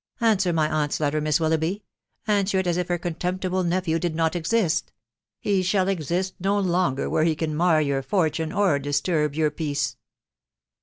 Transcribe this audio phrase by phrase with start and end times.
[0.19, 1.69] Answer my aunt's letter, Miss Willoughby
[2.25, 4.91] ••••answer it as if her contemptible nephew did not exist....
[5.39, 9.97] he shall exist no longer where he can mar your fortune, or disturb your peace